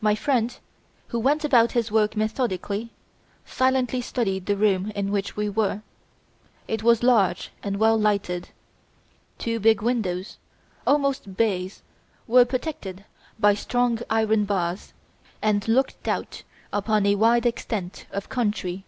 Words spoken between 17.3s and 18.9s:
extent of country.